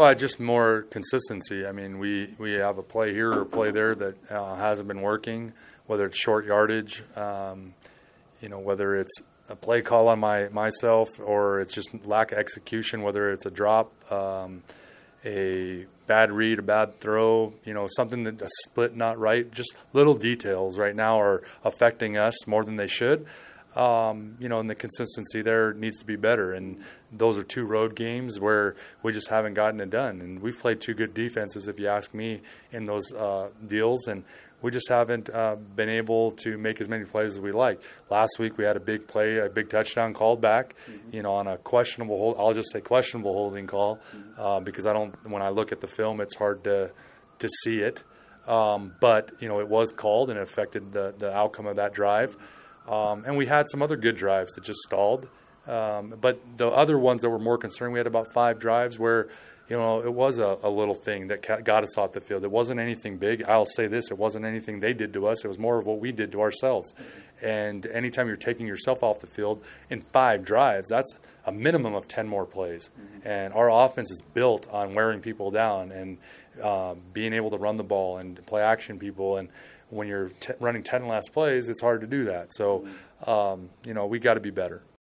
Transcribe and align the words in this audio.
Well, 0.00 0.14
just 0.14 0.40
more 0.40 0.86
consistency. 0.88 1.66
I 1.66 1.72
mean, 1.72 1.98
we, 1.98 2.34
we 2.38 2.52
have 2.52 2.78
a 2.78 2.82
play 2.82 3.12
here 3.12 3.34
or 3.34 3.42
a 3.42 3.44
play 3.44 3.70
there 3.70 3.94
that 3.94 4.32
uh, 4.32 4.54
hasn't 4.54 4.88
been 4.88 5.02
working, 5.02 5.52
whether 5.88 6.06
it's 6.06 6.16
short 6.16 6.46
yardage, 6.46 7.02
um, 7.16 7.74
you 8.40 8.48
know, 8.48 8.58
whether 8.58 8.96
it's 8.96 9.12
a 9.50 9.56
play 9.56 9.82
call 9.82 10.08
on 10.08 10.18
my 10.18 10.48
myself 10.48 11.10
or 11.22 11.60
it's 11.60 11.74
just 11.74 11.90
lack 12.06 12.32
of 12.32 12.38
execution, 12.38 13.02
whether 13.02 13.30
it's 13.30 13.44
a 13.44 13.50
drop, 13.50 13.92
um, 14.10 14.62
a 15.22 15.84
bad 16.06 16.32
read, 16.32 16.60
a 16.60 16.62
bad 16.62 16.98
throw, 16.98 17.52
you 17.66 17.74
know, 17.74 17.86
something 17.94 18.24
that 18.24 18.40
a 18.40 18.48
split 18.64 18.96
not 18.96 19.18
right. 19.18 19.52
Just 19.52 19.76
little 19.92 20.14
details 20.14 20.78
right 20.78 20.96
now 20.96 21.20
are 21.20 21.42
affecting 21.62 22.16
us 22.16 22.46
more 22.46 22.64
than 22.64 22.76
they 22.76 22.86
should 22.86 23.26
um, 23.76 24.36
you 24.40 24.48
know, 24.48 24.58
and 24.58 24.68
the 24.68 24.74
consistency 24.74 25.42
there 25.42 25.72
needs 25.72 25.98
to 25.98 26.04
be 26.04 26.16
better. 26.16 26.52
And 26.52 26.82
those 27.12 27.38
are 27.38 27.42
two 27.42 27.64
road 27.64 27.94
games 27.94 28.40
where 28.40 28.74
we 29.02 29.12
just 29.12 29.28
haven't 29.28 29.54
gotten 29.54 29.80
it 29.80 29.90
done. 29.90 30.20
And 30.20 30.40
we've 30.40 30.58
played 30.58 30.80
two 30.80 30.94
good 30.94 31.14
defenses, 31.14 31.68
if 31.68 31.78
you 31.78 31.86
ask 31.86 32.12
me, 32.12 32.40
in 32.72 32.84
those 32.84 33.12
uh, 33.12 33.50
deals. 33.66 34.06
And 34.08 34.24
we 34.62 34.70
just 34.70 34.88
haven't 34.88 35.30
uh, 35.30 35.56
been 35.56 35.88
able 35.88 36.32
to 36.32 36.58
make 36.58 36.80
as 36.80 36.88
many 36.88 37.04
plays 37.04 37.32
as 37.32 37.40
we 37.40 37.52
like. 37.52 37.80
Last 38.10 38.38
week 38.38 38.58
we 38.58 38.64
had 38.64 38.76
a 38.76 38.80
big 38.80 39.06
play, 39.06 39.38
a 39.38 39.48
big 39.48 39.70
touchdown 39.70 40.14
called 40.14 40.40
back, 40.40 40.74
mm-hmm. 40.90 41.14
you 41.14 41.22
know, 41.22 41.32
on 41.34 41.46
a 41.46 41.56
questionable 41.56 42.18
hold. 42.18 42.36
I'll 42.38 42.52
just 42.52 42.72
say 42.72 42.80
questionable 42.80 43.32
holding 43.32 43.66
call 43.66 43.96
mm-hmm. 43.96 44.40
uh, 44.40 44.60
because 44.60 44.86
I 44.86 44.92
don't. 44.92 45.14
When 45.28 45.42
I 45.42 45.48
look 45.48 45.72
at 45.72 45.80
the 45.80 45.86
film, 45.86 46.20
it's 46.20 46.36
hard 46.36 46.64
to 46.64 46.90
to 47.38 47.48
see 47.62 47.80
it. 47.80 48.04
Um, 48.46 48.94
but 49.00 49.32
you 49.40 49.48
know, 49.48 49.60
it 49.60 49.68
was 49.68 49.92
called 49.92 50.30
and 50.30 50.38
it 50.38 50.42
affected 50.42 50.92
the 50.92 51.14
the 51.16 51.32
outcome 51.34 51.66
of 51.66 51.76
that 51.76 51.94
drive. 51.94 52.36
Um, 52.90 53.24
and 53.24 53.36
we 53.36 53.46
had 53.46 53.68
some 53.68 53.82
other 53.82 53.96
good 53.96 54.16
drives 54.16 54.52
that 54.54 54.64
just 54.64 54.80
stalled. 54.80 55.28
Um, 55.66 56.14
but 56.20 56.40
the 56.56 56.66
other 56.66 56.98
ones 56.98 57.22
that 57.22 57.30
were 57.30 57.38
more 57.38 57.56
concerning, 57.56 57.92
we 57.92 58.00
had 58.00 58.08
about 58.08 58.32
five 58.32 58.58
drives 58.58 58.98
where, 58.98 59.28
you 59.68 59.76
know, 59.76 60.00
it 60.00 60.12
was 60.12 60.40
a, 60.40 60.58
a, 60.64 60.70
little 60.70 60.94
thing 60.94 61.28
that 61.28 61.64
got 61.64 61.84
us 61.84 61.96
off 61.96 62.12
the 62.12 62.20
field. 62.20 62.42
It 62.42 62.50
wasn't 62.50 62.80
anything 62.80 63.18
big. 63.18 63.44
I'll 63.44 63.66
say 63.66 63.86
this: 63.86 64.10
it 64.10 64.18
wasn't 64.18 64.44
anything 64.44 64.80
they 64.80 64.92
did 64.92 65.12
to 65.12 65.28
us. 65.28 65.44
It 65.44 65.48
was 65.48 65.58
more 65.58 65.78
of 65.78 65.86
what 65.86 66.00
we 66.00 66.10
did 66.10 66.32
to 66.32 66.40
ourselves. 66.40 66.92
And 67.42 67.86
anytime 67.86 68.26
you're 68.28 68.36
taking 68.36 68.66
yourself 68.66 69.02
off 69.02 69.20
the 69.20 69.26
field 69.26 69.62
in 69.88 70.00
five 70.00 70.44
drives, 70.44 70.88
that's 70.88 71.14
a 71.46 71.52
minimum 71.52 71.94
of 71.94 72.08
ten 72.08 72.28
more 72.28 72.46
plays. 72.46 72.90
Mm-hmm. 72.98 73.28
And 73.28 73.54
our 73.54 73.70
offense 73.70 74.10
is 74.10 74.22
built 74.34 74.68
on 74.70 74.94
wearing 74.94 75.20
people 75.20 75.50
down 75.50 75.92
and 75.92 76.18
um, 76.62 77.00
being 77.12 77.32
able 77.32 77.50
to 77.50 77.58
run 77.58 77.76
the 77.76 77.84
ball 77.84 78.18
and 78.18 78.44
play 78.46 78.62
action 78.62 78.98
people 78.98 79.36
and 79.36 79.48
when 79.90 80.08
you're 80.08 80.28
t- 80.40 80.52
running 80.60 80.82
10 80.82 81.06
last 81.06 81.32
plays, 81.32 81.68
it's 81.68 81.80
hard 81.80 82.00
to 82.00 82.06
do 82.06 82.24
that. 82.24 82.52
So, 82.54 82.86
um, 83.26 83.68
you 83.84 83.92
know, 83.92 84.06
we 84.06 84.18
got 84.18 84.34
to 84.34 84.40
be 84.40 84.50
better. 84.50 84.82